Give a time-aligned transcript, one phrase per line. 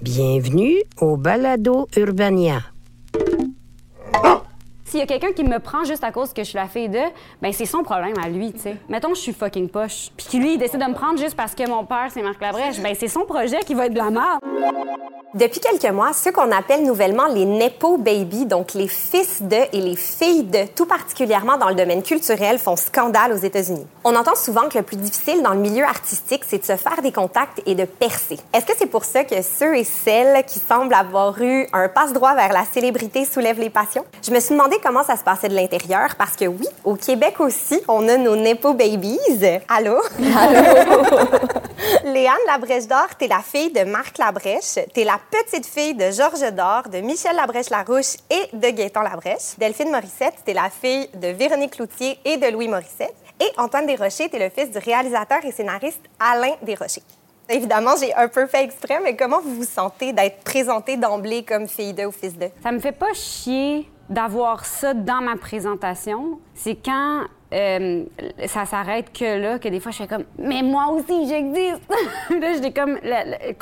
[0.00, 2.72] Bienvenue au Balado Urbania.
[4.88, 6.88] S'il y a quelqu'un qui me prend juste à cause que je suis la fille
[6.88, 7.02] de,
[7.42, 8.76] ben c'est son problème à lui, tu sais.
[8.88, 10.08] Mettons, je suis fucking poche.
[10.16, 12.80] Puis lui, il décide de me prendre juste parce que mon père, c'est Marc Labrèche,
[12.80, 14.40] ben c'est son projet qui va être de la merde.
[15.34, 19.80] Depuis quelques mois, ceux qu'on appelle nouvellement les Nepo Baby, donc les fils de et
[19.82, 23.86] les filles de, tout particulièrement dans le domaine culturel, font scandale aux États-Unis.
[24.04, 27.02] On entend souvent que le plus difficile dans le milieu artistique, c'est de se faire
[27.02, 28.38] des contacts et de percer.
[28.54, 32.34] Est-ce que c'est pour ça que ceux et celles qui semblent avoir eu un passe-droit
[32.34, 34.06] vers la célébrité soulèvent les passions?
[34.26, 37.40] Je me suis demandé comment ça se passait de l'intérieur parce que oui, au Québec
[37.40, 39.18] aussi, on a nos Nepo Babies.
[39.68, 40.00] Allô?
[40.36, 41.28] Allô?
[42.04, 44.78] Léane Labrèche d'Or, t'es la fille de Marc Labrèche.
[44.92, 49.56] T'es la petite fille de Georges d'Or, de Michel Labrèche-Larouche et de Gaëtan Labrèche.
[49.58, 53.14] Delphine Morissette, t'es la fille de Véronique Cloutier et de Louis Morissette.
[53.40, 57.02] Et Antoine Desrochers, t'es le fils du réalisateur et scénariste Alain Desrochers.
[57.50, 61.66] Évidemment, j'ai un peu fait exprès, mais comment vous vous sentez d'être présenté d'emblée comme
[61.66, 62.50] fille de ou fils de?
[62.62, 66.40] Ça me fait pas chier d'avoir ça dans ma présentation.
[66.54, 68.04] C'est quand euh,
[68.46, 71.82] ça s'arrête que là, que des fois, je fais comme «Mais moi aussi, j'existe!»
[72.30, 73.54] Là, j'ai comme la-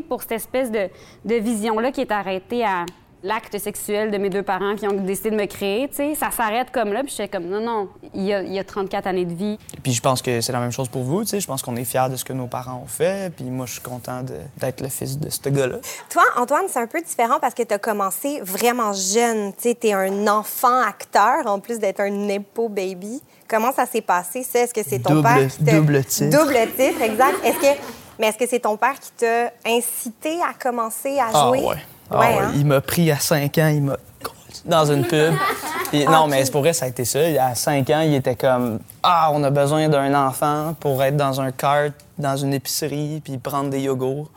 [0.00, 0.88] pour cette espèce de,
[1.24, 2.86] de vision-là qui est arrêtée à
[3.22, 6.14] l'acte sexuel de mes deux parents qui ont décidé de me créer, tu sais.
[6.14, 8.58] Ça s'arrête comme là, puis je fais comme «Non, non, il y a, il y
[8.58, 11.22] a 34 années de vie.» Puis je pense que c'est la même chose pour vous,
[11.22, 11.40] tu sais.
[11.40, 13.30] Je pense qu'on est fiers de ce que nos parents ont fait.
[13.34, 15.76] Puis moi, je suis content de- d'être le fils de ce gars-là.
[16.08, 19.52] Toi, Antoine, c'est un peu différent parce que tu as commencé vraiment jeune.
[19.60, 23.20] Tu es un enfant acteur, en plus d'être un Nepo baby.
[23.48, 24.60] Comment ça s'est passé, ça?
[24.60, 25.72] Est-ce que c'est ton Double- père qui t'a...
[25.72, 26.38] double titre.
[26.38, 27.44] Double titre, exact.
[27.44, 27.80] Est-ce que...
[28.18, 31.60] Mais est-ce que c'est ton père qui t'a incité à commencer à Ah jouer?
[31.64, 31.76] ouais.
[32.10, 32.52] Ah Ouais, hein?
[32.56, 33.96] Il m'a pris à 5 ans, il m'a
[34.64, 35.34] dans une pub.
[35.90, 37.20] Puis, non, mais c'est pour vrai, ça a été ça.
[37.40, 41.40] À 5 ans, il était comme Ah, on a besoin d'un enfant pour être dans
[41.40, 44.30] un cart, dans une épicerie, puis prendre des yogourts.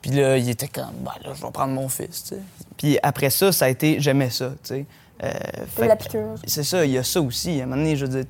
[0.00, 2.40] Puis là, il était comme Ben là, je vais prendre mon fils, tu sais.
[2.76, 4.86] Puis après ça, ça a été J'aimais ça, tu sais.
[5.22, 5.30] Euh,
[5.76, 6.34] fait la piqûre.
[6.46, 7.60] C'est ça, il y a ça aussi.
[7.60, 8.24] À un moment donné, je veux dire,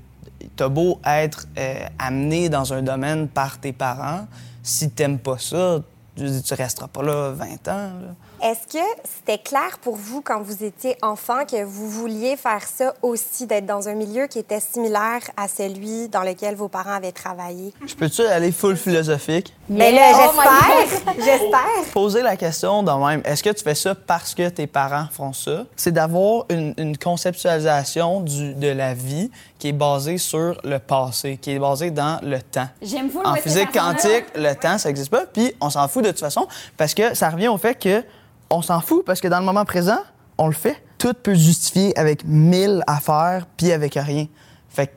[0.56, 4.26] t'as beau être euh, amené dans un domaine par tes parents,
[4.62, 5.80] si t'aimes pas ça,
[6.16, 7.90] je tu resteras pas là 20 ans.
[8.00, 8.48] là.
[8.50, 12.92] Est-ce que c'était clair pour vous, quand vous étiez enfant, que vous vouliez faire ça
[13.00, 17.12] aussi, d'être dans un milieu qui était similaire à celui dans lequel vos parents avaient
[17.12, 17.72] travaillé?
[17.86, 19.54] Je peux-tu aller full philosophique?
[19.68, 21.92] Mais là, j'espère, j'espère.
[21.92, 25.32] Poser la question de même, est-ce que tu fais ça parce que tes parents font
[25.32, 25.64] ça?
[25.76, 29.30] C'est d'avoir une, une conceptualisation du- de la vie
[29.62, 32.66] qui est basée sur le passé, qui est basée dans le temps.
[32.82, 35.24] J'aime En physique quantique, le temps, ça n'existe pas.
[35.24, 38.02] Puis on s'en fout de toute façon parce que ça revient au fait que
[38.50, 40.00] on s'en fout parce que dans le moment présent,
[40.36, 40.82] on le fait.
[40.98, 44.26] Tout peut se justifier avec mille affaires puis avec rien.
[44.68, 44.92] Fait que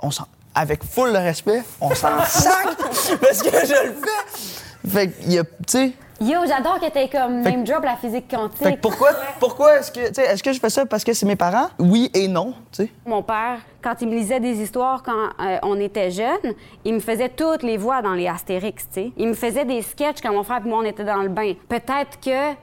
[0.00, 0.24] on s'en
[0.54, 2.78] avec full de respect, on s'en sac
[3.20, 4.88] parce que je le fais.
[4.88, 8.30] Fait que y a, tu sais, Yo, j'adore que t'aies comme name drop la physique
[8.30, 8.62] quantique.
[8.62, 11.12] fait que pourquoi, pourquoi est-ce que, tu sais, est-ce que je fais ça parce que
[11.12, 11.68] c'est mes parents?
[11.78, 12.90] Oui et non, tu sais.
[13.04, 16.54] Mon père, quand il me lisait des histoires quand euh, on était jeunes,
[16.86, 19.12] il me faisait toutes les voix dans les Astérix, tu sais.
[19.18, 21.52] Il me faisait des sketchs quand mon frère et moi, on était dans le bain.
[21.68, 22.56] Peut-être que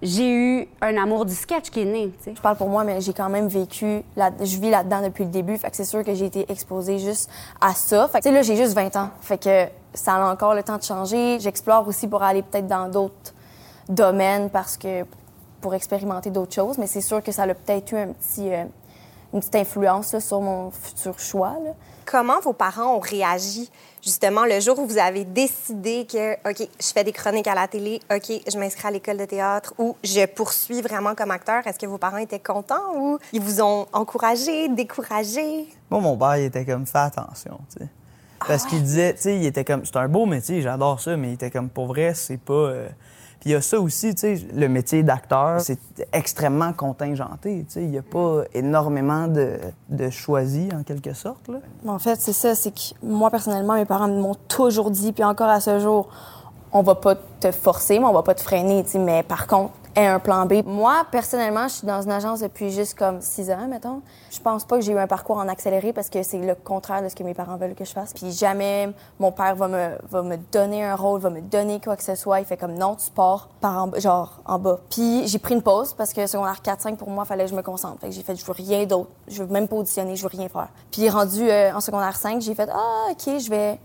[0.00, 2.32] j'ai eu un amour du sketch qui est né, tu sais.
[2.36, 5.30] Je parle pour moi, mais j'ai quand même vécu, là, je vis là-dedans depuis le
[5.30, 5.58] début.
[5.58, 7.28] Fait que c'est sûr que j'ai été exposée juste
[7.60, 8.06] à ça.
[8.06, 9.10] Fait que, tu sais, là, j'ai juste 20 ans.
[9.20, 11.38] Fait que ça a encore le temps de changer.
[11.40, 13.32] J'explore aussi pour aller peut-être dans d'autres
[13.88, 15.04] domaines parce que
[15.60, 16.78] pour expérimenter d'autres choses.
[16.78, 18.64] Mais c'est sûr que ça a peut-être eu un petit, euh,
[19.32, 21.54] une petite influence là, sur mon futur choix.
[21.64, 21.70] Là.
[22.04, 23.70] Comment vos parents ont réagi
[24.02, 27.66] justement le jour où vous avez décidé que, OK, je fais des chroniques à la
[27.66, 31.66] télé, OK, je m'inscris à l'école de théâtre ou je poursuis vraiment comme acteur?
[31.66, 35.66] Est-ce que vos parents étaient contents ou ils vous ont encouragé, découragé?
[35.90, 37.88] Moi, mon père, il était comme, fais attention, tu sais.
[38.46, 41.30] Parce qu'il disait, tu sais, il était comme, c'est un beau métier, j'adore ça, mais
[41.30, 42.52] il était comme, pour vrai, c'est pas.
[42.52, 42.88] euh,
[43.40, 45.78] Puis il y a ça aussi, tu sais, le métier d'acteur, c'est
[46.12, 47.82] extrêmement contingenté, tu sais.
[47.82, 49.58] Il n'y a pas énormément de,
[49.88, 51.58] de choisis, en quelque sorte, là.
[51.86, 55.48] En fait, c'est ça, c'est que moi, personnellement, mes parents m'ont toujours dit, puis encore
[55.48, 56.08] à ce jour,
[56.72, 59.46] on va pas te forcer, mais on va pas te freiner, tu sais, mais par
[59.46, 60.64] contre, aie un plan B.
[60.64, 64.02] Moi, personnellement, je suis dans une agence depuis juste comme six ans, mettons.
[64.30, 67.02] Je pense pas que j'ai eu un parcours en accéléré parce que c'est le contraire
[67.02, 68.12] de ce que mes parents veulent que je fasse.
[68.12, 71.96] Puis jamais mon père va me, va me donner un rôle, va me donner quoi
[71.96, 72.40] que ce soit.
[72.40, 74.78] Il fait comme non, tu pars par genre en bas.
[74.90, 77.62] Puis j'ai pris une pause parce que secondaire 4-5, pour moi, fallait que je me
[77.62, 78.00] concentre.
[78.00, 79.10] Fait que j'ai fait, je veux rien d'autre.
[79.28, 80.68] Je veux même pas auditionner, je veux rien faire.
[80.90, 83.78] Puis rendu euh, en secondaire 5, j'ai fait, ah, OK, je vais,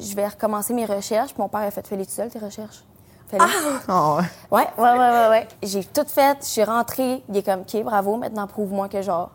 [0.00, 1.36] je vais recommencer mes recherches.
[1.38, 2.84] Mon père a fait, fais-les tout seul, tes recherches.
[3.28, 3.44] Fais-les.
[3.88, 4.22] Ah ouais.
[4.50, 5.48] Ouais, ouais, ouais, ouais, ouais.
[5.62, 7.22] J'ai tout fait, je suis rentrée.
[7.28, 9.30] Il est comme, OK, bravo, maintenant prouve-moi que genre,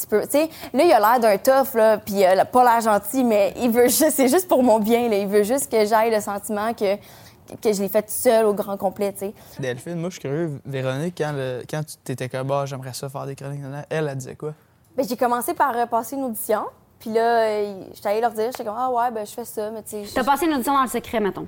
[0.00, 0.22] tu peux.
[0.22, 3.22] Tu sais, là, il a l'air d'un tough, là, puis il a pas l'air gentil,
[3.24, 5.16] mais il veut juste, c'est juste pour mon bien, là.
[5.18, 8.76] Il veut juste que j'aille le sentiment que, que je l'ai fait seule au grand
[8.78, 9.34] complet, tu sais.
[9.58, 10.58] Delphine, moi, je suis curieux.
[10.64, 14.16] Véronique, quand, le- quand tu t'étais comme, bah, j'aimerais ça faire des chroniques, elle, elle
[14.16, 14.54] disait quoi?
[14.96, 16.64] Ben, j'ai commencé par euh, passer une audition.
[16.98, 19.70] Puis là, euh, j'étais allée leur dire, j'étais comme, ah ouais, ben, je fais ça,
[19.70, 20.04] mais tu sais.
[20.04, 21.46] je- T'as passé une audition dans le secret, mettons.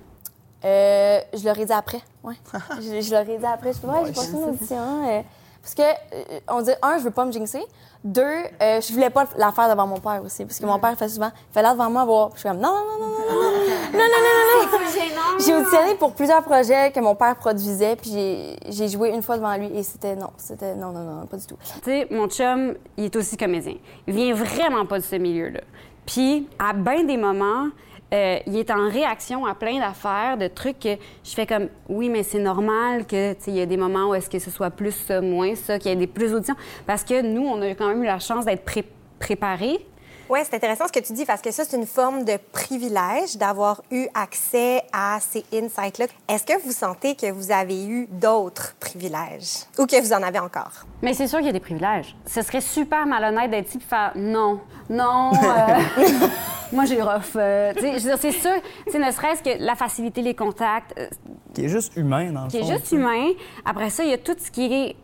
[0.64, 2.34] Euh, je leur ai dit après, ouais.
[2.80, 3.72] je, je leur ai dit après.
[3.72, 5.08] Je ouais, j'ai passé une audition.
[5.08, 5.20] euh,
[5.62, 7.62] parce que, euh, on dit, un, je veux pas me jinxer.
[8.04, 10.44] Deux, euh, je voulais pas la faire devant mon père aussi.
[10.44, 12.30] Parce que mon père fait souvent, il fait là devant moi, voir.
[12.34, 15.38] Je suis comme, non, non, non, non, non, non, non, non, non, non, non.
[15.44, 19.36] J'ai auditionné pour plusieurs projets que mon père produisait, puis j'ai- j'ai joué une fois
[19.36, 21.56] devant lui et c'était non, c'était non, non, non, pas du tout.
[21.84, 23.74] Tu sais, mon chum, il est aussi comédien.
[24.08, 25.60] Il vient vraiment pas de ce milieu-là.
[26.04, 27.68] Puis, à bien des moments,
[28.12, 32.08] euh, il est en réaction à plein d'affaires, de trucs que je fais comme, oui,
[32.08, 34.92] mais c'est normal que, il y a des moments où est-ce que ce soit plus
[34.92, 36.56] ça, moins ça, qu'il y ait des plus d'auditions.
[36.86, 38.88] Parce que nous, on a quand même eu la chance d'être pré-
[39.18, 39.86] préparés.
[40.28, 43.36] Oui, c'est intéressant ce que tu dis parce que ça, c'est une forme de privilège
[43.36, 46.06] d'avoir eu accès à ces insights-là.
[46.26, 49.66] Est-ce que vous sentez que vous avez eu d'autres privilèges?
[49.78, 50.86] Ou que vous en avez encore?
[51.02, 52.16] Mais c'est sûr qu'il y a des privilèges.
[52.26, 55.78] Ce serait super malhonnête d'être ici et faire non, non, euh,
[56.72, 57.36] moi j'ai rough.
[57.36, 58.50] euh, je veux dire, c'est sûr,
[58.94, 61.06] ne serait-ce que la facilité, les contacts, euh,
[61.54, 63.28] Qui est juste humain, dans le qui est juste humain.
[63.64, 64.96] Après ça, il y a tout ce qui est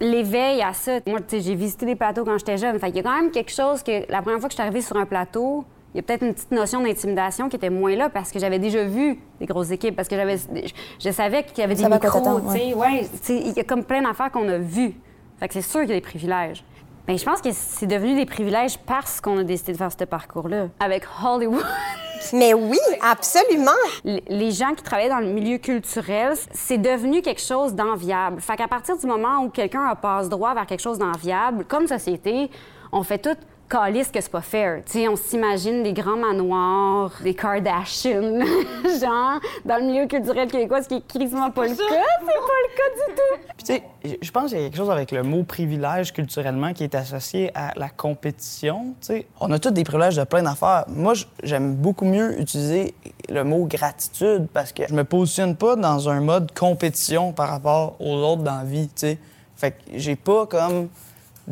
[0.00, 0.98] l'éveil à ça.
[1.06, 2.78] Moi, tu sais, j'ai visité des plateaux quand j'étais jeune.
[2.78, 4.62] Fait qu'il y a quand même quelque chose que la première fois que je suis
[4.62, 5.64] arrivée sur un plateau,
[5.94, 8.58] il y a peut-être une petite notion d'intimidation qui était moins là parce que j'avais
[8.58, 11.84] déjà vu des grosses équipes, parce que j'avais, je, je savais qu'il y avait des
[11.86, 12.74] micros, tu sais.
[12.74, 14.94] Ouais, tu sais, il y a comme plein d'affaires qu'on a vues.
[15.38, 16.64] Fait que c'est sûr qu'il y a des privilèges.
[17.08, 20.04] Mais je pense que c'est devenu des privilèges parce qu'on a décidé de faire ce
[20.04, 20.68] parcours-là.
[20.80, 21.64] Avec Hollywood.
[22.32, 23.70] Mais oui, absolument.
[24.04, 28.40] Les gens qui travaillent dans le milieu culturel, c'est devenu quelque chose d'enviable.
[28.40, 31.88] Fait qu'à partir du moment où quelqu'un a passe droit vers quelque chose d'enviable, comme
[31.88, 32.48] société,
[32.92, 33.36] on fait tout
[33.72, 34.82] calisse que c'est pas fair.
[34.84, 38.40] Tu sais, on s'imagine des grands manoirs, des Kardashians,
[39.00, 41.82] genre, dans le milieu culturel québécois, ce qui est quasiment pas le cas.
[41.88, 43.48] C'est pas le cas du tout.
[43.56, 46.74] Puis, tu sais, je pense qu'il y a quelque chose avec le mot privilège culturellement
[46.74, 48.94] qui est associé à la compétition.
[49.00, 49.26] tu sais.
[49.40, 50.84] On a tous des privilèges de plein d'affaires.
[50.88, 52.94] Moi, j'aime beaucoup mieux utiliser
[53.30, 57.96] le mot gratitude parce que je me positionne pas dans un mode compétition par rapport
[58.00, 58.88] aux autres dans la vie.
[58.88, 59.18] tu sais.
[59.56, 60.88] Fait que j'ai pas comme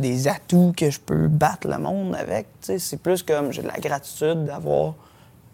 [0.00, 2.46] des atouts que je peux battre le monde avec.
[2.60, 2.78] tu sais.
[2.78, 4.94] C'est plus comme j'ai de la gratitude d'avoir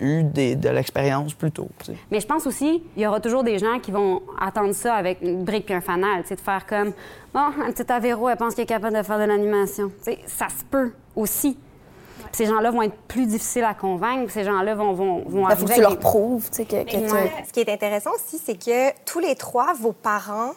[0.00, 1.68] eu des- de l'expérience plus tôt.
[2.10, 5.22] Mais je pense aussi, il y aura toujours des gens qui vont attendre ça avec
[5.22, 6.92] une brique puis un fanal, tu sais, de faire comme,
[7.32, 9.88] bon, un petit Avéro, elle pense qu'elle est capable de faire de l'animation.
[10.04, 11.56] Tu sais, ça se peut aussi.
[12.32, 15.64] Ces gens-là vont être plus difficiles à convaincre, ces gens-là vont, vont, vont Il faut
[15.64, 17.46] que tu leur prouves, tu sais, que, que tu-.
[17.46, 20.52] Ce qui est intéressant aussi, c'est que tous les trois, vos parents,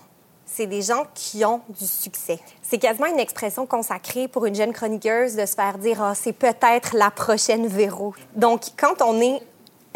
[0.51, 2.39] c'est des gens qui ont du succès.
[2.61, 6.33] C'est quasiment une expression consacrée pour une jeune chroniqueuse de se faire dire ah c'est
[6.33, 8.13] peut-être la prochaine Véro.
[8.35, 9.41] Donc, quand on est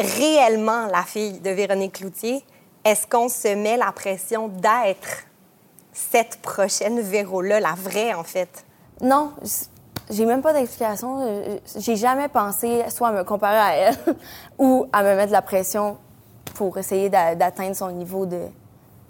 [0.00, 2.44] réellement la fille de Véronique Cloutier,
[2.84, 5.24] est-ce qu'on se met la pression d'être
[5.92, 8.64] cette prochaine Véro-là, la vraie, en fait?
[9.00, 9.32] Non,
[10.10, 11.60] j'ai même pas d'explication.
[11.76, 13.96] J'ai jamais pensé soit à me comparer à elle
[14.58, 15.96] ou à me mettre la pression
[16.54, 18.40] pour essayer d'a- d'atteindre son niveau de,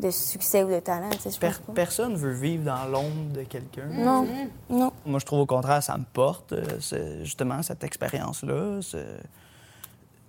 [0.00, 1.10] de succès ou de talent.
[1.10, 3.86] tu sais, Per- personne veut vivre dans l'ombre de quelqu'un.
[3.92, 4.26] Non,
[4.68, 4.92] non.
[5.06, 8.80] Moi, je trouve au contraire, ça me porte, euh, c'est justement cette expérience-là.
[8.82, 9.04] c'est-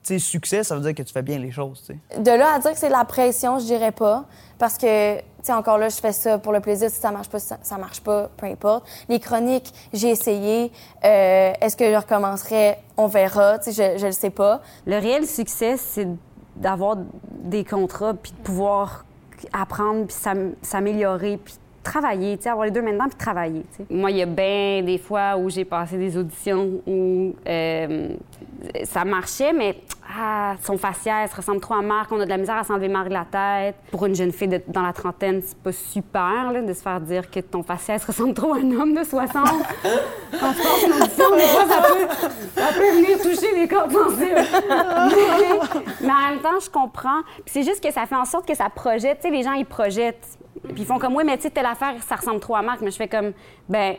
[0.03, 1.83] Tu sais, succès, ça veut dire que tu fais bien les choses.
[2.15, 4.25] De là à dire que c'est de la pression, je dirais pas.
[4.59, 6.91] Parce que, tu sais, encore là, je fais ça pour le plaisir.
[6.91, 8.85] Si ça marche pas, ça, ça marche pas, peu importe.
[9.09, 10.71] Les chroniques, j'ai essayé.
[11.03, 12.77] Euh, Est-ce que je recommencerai?
[12.97, 13.57] On verra.
[13.57, 14.61] Tu sais, je, je le sais pas.
[14.85, 16.07] Le réel succès, c'est
[16.55, 16.97] d'avoir
[17.41, 19.05] des contrats, puis de pouvoir
[19.53, 23.63] apprendre, puis s'am- s'améliorer, puis travailler, avoir les deux maintenant, puis travailler.
[23.89, 28.15] Moi, il y a bien des fois où j'ai passé des auditions où euh,
[28.83, 29.81] ça marchait, mais
[30.17, 33.09] ah, son faciès ressemble trop à Marc, on a de la misère à s'enlever Marc
[33.09, 33.75] de la tête.
[33.91, 37.39] Pour une jeune fille dans la trentaine, c'est pas super de se faire dire que
[37.39, 39.33] ton faciès ressemble trop à un homme de 60.
[39.33, 39.51] Quand
[40.31, 44.41] tu passes une audition, des fois, ça peut, ça peut venir toucher les cordes sensibles.
[46.01, 47.21] mais, en même temps, je comprends.
[47.45, 49.19] C'est juste que ça fait en sorte que ça projette.
[49.21, 50.37] Tu sais, les gens, ils projettent.
[50.63, 52.81] Puis ils font comme, oui, mais tu sais, telle affaire, ça ressemble trop à Marc.
[52.81, 53.33] Mais je fais comme,
[53.67, 53.95] ben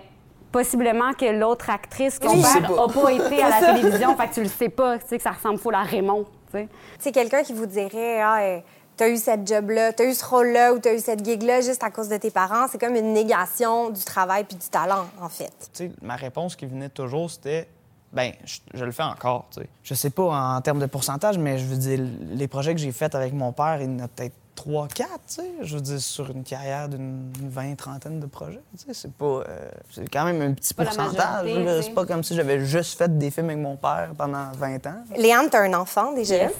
[0.56, 2.84] possiblement que l'autre actrice qu'on Tu le sais perd pas.
[2.84, 4.16] a pas été à la télévision.
[4.16, 6.58] fait que tu le sais pas, tu sais, que ça ressemble full à Raymond, tu
[6.58, 6.68] sais.
[6.98, 8.58] C'est quelqu'un qui vous dirait Ah, euh,
[8.96, 11.90] t'as eu cette job-là, t'as eu ce rôle-là ou t'as eu cette gig-là juste à
[11.90, 12.66] cause de tes parents.
[12.70, 15.52] C'est comme une négation du travail puis du talent, en fait.
[15.74, 17.68] Tu sais, ma réponse qui venait toujours, c'était
[18.12, 19.68] ben, je, je le fais encore, tu sais.
[19.82, 20.22] Je sais pas
[20.56, 23.52] en termes de pourcentage, mais je veux dire, les projets que j'ai faits avec mon
[23.52, 25.42] père, il y en a peut-être 3, 4, tu sais.
[25.62, 28.94] Je veux dire, sur une carrière d'une vingt, trentaine de projets, tu sais.
[28.94, 29.24] C'est pas.
[29.26, 31.48] euh, c'est quand même un petit pas pourcentage.
[31.84, 35.04] C'est pas comme si j'avais juste fait des films avec mon père pendant 20 ans.
[35.16, 36.34] Léane, t'as un enfant déjà.
[36.36, 36.52] Yes.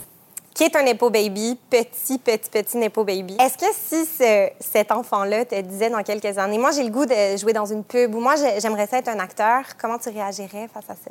[0.54, 3.36] Qui est un Nepo Baby, petit, petit, petit Nepo Baby.
[3.38, 7.04] Est-ce que si ce- cet enfant-là te disait dans quelques années, moi j'ai le goût
[7.04, 10.08] de jouer dans une pub ou moi j'ai- j'aimerais ça être un acteur, comment tu
[10.08, 11.10] réagirais face à ça?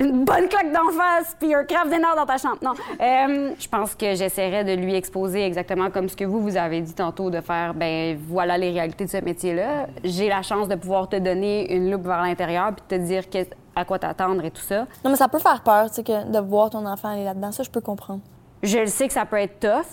[0.00, 2.58] Une bonne claque d'en face, puis un craft dinner dans ta chambre.
[2.62, 2.72] Non.
[3.00, 6.80] Euh, je pense que j'essaierais de lui exposer exactement comme ce que vous, vous avez
[6.80, 9.86] dit tantôt, de faire, ben voilà les réalités de ce métier-là.
[10.02, 13.46] J'ai la chance de pouvoir te donner une loupe vers l'intérieur, puis te dire que-
[13.76, 14.80] à quoi t'attendre et tout ça.
[15.04, 17.52] Non, mais ça peut faire peur, tu sais, que de voir ton enfant aller là-dedans.
[17.52, 18.20] Ça, je peux comprendre.
[18.62, 19.84] Je le sais que ça peut être tough.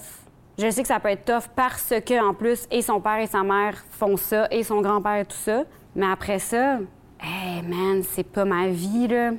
[0.58, 3.17] Je le sais que ça peut être tough parce que, en plus, et son père
[3.20, 5.63] et sa mère font ça, et son grand-père et tout ça.
[5.96, 6.77] Mais après ça,
[7.22, 9.31] hey man, c'est pas ma vie, là.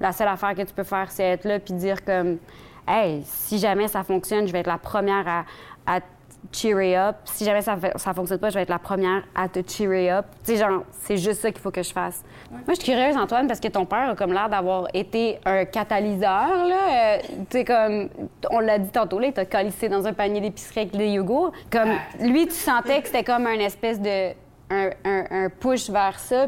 [0.00, 2.38] La seule affaire que tu peux faire, c'est être là puis dire comme,
[2.86, 5.44] hey, si jamais ça fonctionne, je vais être la première à,
[5.86, 6.06] à te
[6.52, 7.16] cheerer up.
[7.24, 10.24] Si jamais ça, ça fonctionne pas, je vais être la première à te cheerer up.
[10.44, 12.22] Tu sais, genre, c'est juste ça qu'il faut que je fasse.
[12.50, 15.64] Moi, je suis curieuse, Antoine, parce que ton père a comme l'air d'avoir été un
[15.64, 17.16] catalyseur, là.
[17.16, 17.18] Euh,
[17.50, 18.08] tu sais, comme,
[18.50, 21.50] on l'a dit tantôt, là, il t'a calissé dans un panier d'épicerie avec des yogourts.
[21.72, 21.90] Comme,
[22.20, 24.30] lui, tu sentais que c'était comme un espèce de...
[24.70, 26.46] un, un- un push vers ça.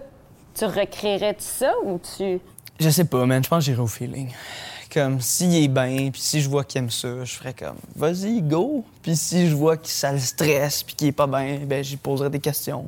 [0.54, 2.40] Tu recréerais-tu ça ou tu...
[2.80, 3.44] Je sais pas, man.
[3.44, 4.30] Je pense que j'irai au feeling.
[4.92, 8.42] Comme, s'il est bien, puis si je vois qu'il aime ça, je ferais comme, vas-y,
[8.42, 8.84] go.
[9.02, 11.96] Puis si je vois que ça le stresse, puis qu'il est pas bien, ben j'y
[11.96, 12.86] poserais des questions.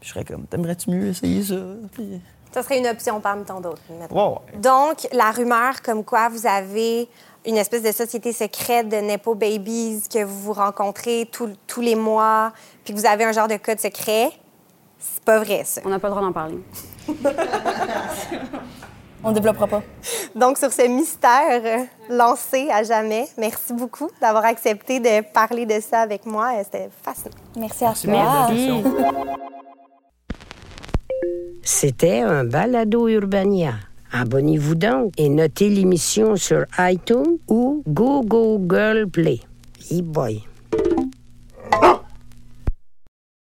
[0.00, 1.56] Puis je serais comme, t'aimerais-tu mieux essayer ça?
[1.92, 2.20] Puis...
[2.54, 3.82] Ça serait une option parmi tant d'autres.
[4.58, 7.06] Donc, la rumeur comme quoi vous avez
[7.46, 11.94] une espèce de société secrète de Nepo Babies, que vous vous rencontrez tous- tous les
[11.94, 14.30] mois, puis que vous avez un genre de code secret,
[14.98, 15.82] c'est pas vrai, ça.
[15.84, 16.58] On n'a pas le droit d'en parler.
[19.24, 19.82] On développera pas.
[20.34, 25.80] Donc, sur ce mystère euh, lancé à jamais, merci beaucoup d'avoir accepté de parler de
[25.80, 26.52] ça avec moi.
[26.62, 27.34] C'était fascinant.
[27.56, 28.10] Merci à toi.
[28.10, 28.84] Merci.
[31.62, 33.74] C'était un balado Urbania.
[34.12, 39.40] Abonnez-vous donc et notez l'émission sur iTunes ou Google Play.
[39.92, 40.47] E boy.